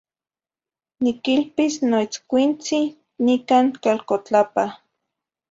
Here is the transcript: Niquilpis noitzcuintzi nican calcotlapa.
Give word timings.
Niquilpis 1.03 1.73
noitzcuintzi 1.91 2.79
nican 3.25 3.65
calcotlapa. 3.83 4.63